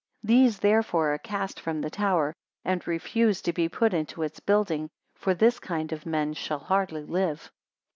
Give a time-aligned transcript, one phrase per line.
[0.23, 2.33] These therefore are cast from the tower,
[2.65, 7.03] and refused to be put into its building; for this kind of men shall hardly
[7.03, 7.51] live.